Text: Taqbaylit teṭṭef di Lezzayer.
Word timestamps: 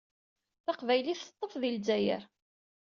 Taqbaylit 0.65 1.21
teṭṭef 1.23 1.53
di 1.61 1.69
Lezzayer. 1.71 2.23